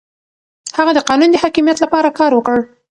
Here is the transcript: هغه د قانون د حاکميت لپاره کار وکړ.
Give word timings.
هغه 0.77 0.91
د 0.95 0.99
قانون 1.09 1.29
د 1.31 1.35
حاکميت 1.43 1.77
لپاره 1.81 2.15
کار 2.19 2.31
وکړ. 2.35 2.57